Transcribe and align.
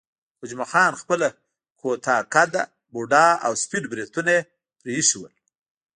خو 0.37 0.43
جمعه 0.49 0.67
خان 0.71 0.93
خپله 1.01 1.27
کوټه 1.79 2.15
قده، 2.33 2.63
بوډا 2.93 3.27
او 3.45 3.53
سپین 3.63 3.83
بریتونه 3.91 4.31
یې 4.35 4.41
پرې 4.79 4.91
ایښي 4.97 5.17
ول. 5.19 5.33